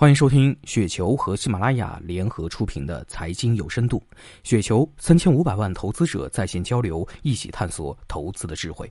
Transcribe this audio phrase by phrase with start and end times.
[0.00, 4.00] 欢迎收听雪球和喜马拉雅联合出品的《财经有深度》，
[4.44, 8.88] 雪球三千五百万投资者在线交流，一起探索投资的智慧。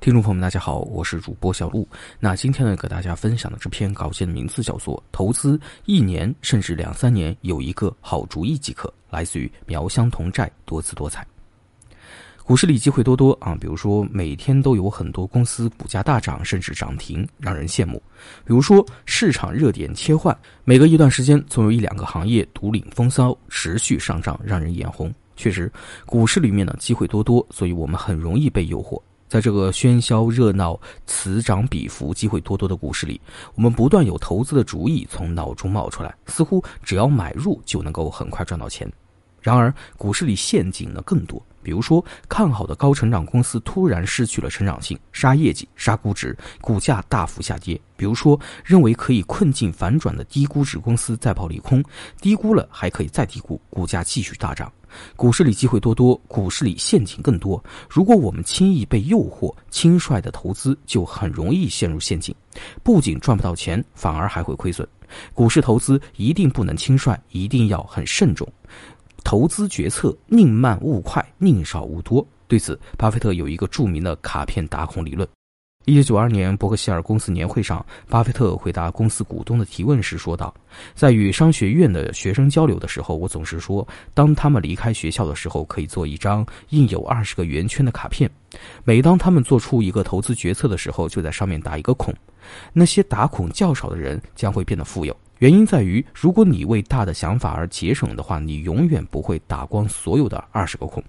[0.00, 1.86] 听众朋友们，大家好，我是主播小璐。
[2.18, 11.26] 那今天呢，给大家分享的这篇稿件的名字叫做《投资一年甚至两三年有一个好主意即可》，来自于苗乡同寨多姿多彩。
[12.50, 18.02] 股市里机会多多啊，比如说每天都有很多公司股价大涨，甚至涨停，让人羡慕。
[18.44, 25.14] 比如说市场热点切换，每隔一段时间总有一两个行业独领风骚，持续上涨，让人眼红。
[25.36, 25.72] 确实，
[26.04, 29.00] 股市里面呢机会多多，所以我们很容易被诱惑。
[29.28, 33.20] 在这个喧嚣热闹、此涨彼伏、机会多多的股市里，
[33.54, 38.90] 我们不断有投资的主意从脑中冒出来，似乎只要买入就能够很快赚到钱。
[39.40, 41.40] 然而，股市里陷阱呢更多。
[41.62, 51.84] 比如说，看好的高成长公司突然失去了成长性，杀业绩、杀估值，股价大幅下跌；比如说，认为可以困境反转的低估值公司再跑利空，
[52.18, 54.72] 低估了还可以再低估，股价继续大涨。
[55.16, 57.62] 股市里机会多多，股市里陷阱更多。
[57.90, 62.34] 如果我们轻易被诱惑，轻率的投资就很容易陷入陷阱，
[62.82, 64.88] 不仅赚不到钱，反而还会亏损。
[65.34, 68.50] 股市投资一定不能轻率，一定要很慎重。
[69.24, 72.26] 投资决策宁慢勿快，宁少勿多。
[72.46, 75.26] 对此，巴菲特有一个著名的卡片打孔理论。
[75.86, 80.54] 一九九二年伯克希尔公司年会上，巴菲特回答公司股东的提问时说道
[80.94, 88.30] ：“在与商学院的学生交流的时候，我总是说，当他们离开学校的时候，可以做一张印有二十个圆圈的卡片。
[88.84, 92.14] 每当他们做出一个投资决策的时候，就在上面打一个孔。
[92.74, 101.02] 那些打孔较少的人将会变得富有。”原因在于，如果你为大的想法而节省的话，你永远不会打光所有的二十个孔。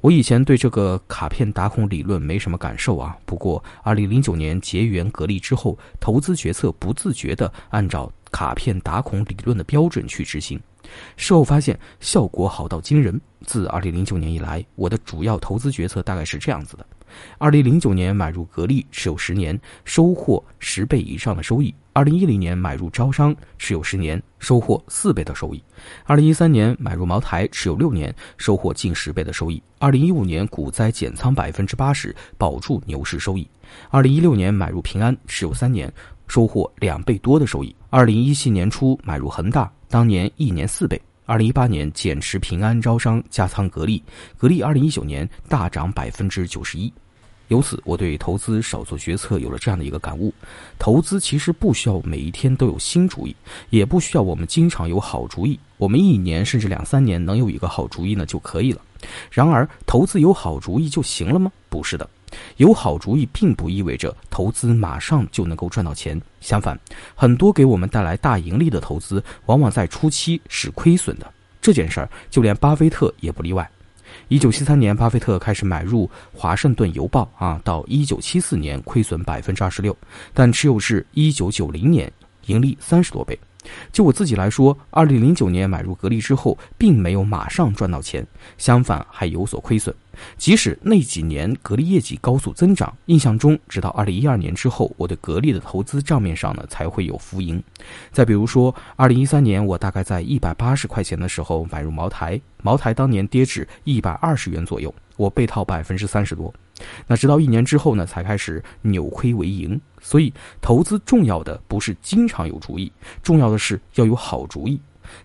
[0.00, 3.14] 我以前对这个卡片打孔理论没什么感受啊。
[3.26, 10.58] 不过，二零零九年结缘格力之后，投资决策不自觉地按照卡片打孔理论的标准去执行，
[11.18, 13.20] 事后发现效果好到惊人。
[13.44, 16.86] 自二零零九年以来，我的主要投资决策大概是这样子的：
[17.36, 21.74] 二零零九年买入格力，持有十年，收获十倍以上的收益。
[22.00, 25.62] 二零一零年买入招商，持有十年，收获四倍的收益；
[26.04, 33.46] 二零一三年买入茅台，持有六年，收获近十倍的收益；二零一五年股灾减仓百分之八十，保住牛市收益；
[33.90, 35.92] 二零一六年买入平安，持有三年，
[36.26, 40.96] 收获两倍多的收益；二零一七年初买入恒大，当年一年四倍；
[41.26, 44.02] 二零一八年减持平安、招商，加仓格力，
[44.38, 46.90] 格力二零一九年大涨百分之九十一。
[47.50, 50.32] 由此，我对投资少做决策有了这样的一个感悟：
[50.78, 53.34] 投资其实不需要每一天都有新主意，
[53.70, 55.58] 也不需要我们经常有好主意。
[55.76, 58.80] 我们一年甚至两三年能有一个好主意呢就可以了。
[59.32, 61.50] 然而，投资有好主意就行了吗？
[61.68, 62.08] 不是的，
[62.58, 66.20] 有好主意并不意味着投资马上就能够赚到钱。
[66.40, 66.78] 相反，
[67.16, 71.28] 很多给我们带来大盈利的投资，往往在初期是亏损的。
[71.60, 73.68] 这件事儿，就连巴菲特也不例外。
[74.28, 79.96] 一九七三年，巴菲特开始买入《华盛顿邮报》啊，到一九七四年亏损百分之二十六，
[80.32, 82.12] 但持有至一九九零年
[82.46, 83.38] 盈利三十多倍。
[83.92, 88.26] 就我自己来说，二零零九年买入格力之后，并没有马上赚到钱，
[88.58, 89.94] 相反还有所亏损。
[90.36, 97.62] 即使那几年格力业绩高速增长，印象中直到二零一二年之后，我对格力的投资账面上呢才会有浮盈。
[98.12, 106.52] 再比如说，二零一三年我大概在一百八十块钱的时候买入茅台，茅台当年跌至一百二十元左右，我被套百分之三十多。
[107.06, 109.80] 那直到一年之后呢，才开始扭亏为盈。
[110.00, 112.90] 所以，投资重要的不是经常有主意，
[113.22, 114.80] 重要的是要有好主意。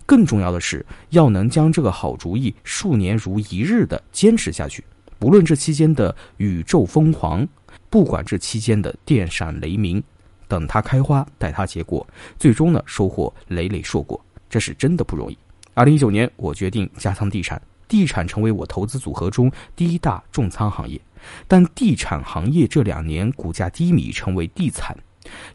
[0.05, 4.83] 更重要的是，要能将这个好主意数年如一日的坚持下去，
[5.19, 7.47] 不论这期间的宇宙疯狂，
[7.89, 10.03] 不管这期间的电闪雷鸣，
[10.47, 12.05] 等它开花，待它结果，
[12.37, 15.37] 最终呢收获累累硕果，这是真的不容易。
[15.73, 20.99] 二零一九年，我决定加仓地产，地产成为我投资组合中第一大重仓行业，
[21.47, 24.95] 但地产行业这两年股价低迷，成为地惨。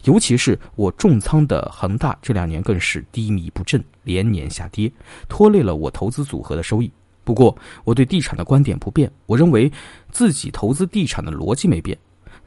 [0.03, 4.91] 尤其是我重仓的恒大，这两年更是低迷不振，连年下跌，
[5.29, 6.91] 拖累了我投资组合的收益。
[7.23, 9.71] 不过，我对地产的观点不变，我认为
[10.11, 11.97] 自己投资地产的逻辑没变。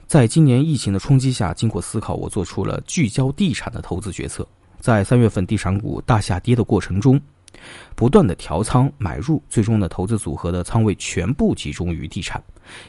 [0.06, 4.46] 在今年疫情的冲击下，经过思考，我做出了聚焦地产的投资决策。
[4.82, 7.20] 在三月份地产股大下跌的过程中。
[7.96, 12.42] 不断的调仓买入，最终呢，投资组合的仓位全部集中于地产。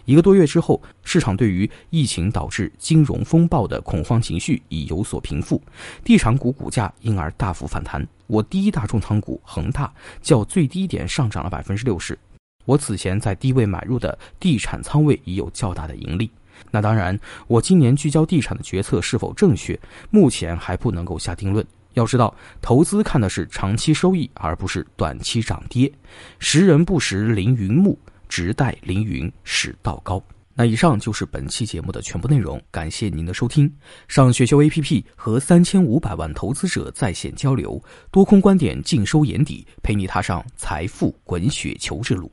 [0.05, 5.61] 一个多月之后，市场对于疫情导致金融风暴的恐慌情绪已有所平复，
[6.05, 8.07] 地产股股价因而大幅反弹。
[8.27, 12.19] 我第一大重仓股恒大较最低点上涨了百分之六十。
[12.65, 16.31] 我此前在低位买入的地产仓位已有较大的盈利。
[16.71, 19.79] 那当然，我今年聚焦地产的决策是否正确，
[20.11, 21.67] 目前还不能够下定论。
[21.95, 25.91] 要知道，投资看的是长期收益，而不是短期涨跌。
[26.39, 27.99] 识人不识凌云木，
[28.29, 30.23] 直待凌云始道高。
[30.57, 33.69] 那以上就是本期节目的全部内容，感谢您的收听。
[34.07, 37.83] 上雪球 APP 和三千五百万投资者在线交流，
[38.13, 42.31] 多空观点尽收眼底，陪你踏上财富滚雪球之路。